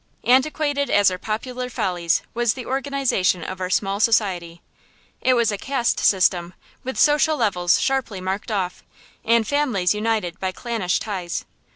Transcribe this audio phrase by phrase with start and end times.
[0.23, 4.63] Antiquated as our popular follies was the organization of our small society.
[5.21, 8.83] It was a caste system with social levels sharply marked off,
[9.23, 11.45] and families united by clannish ties.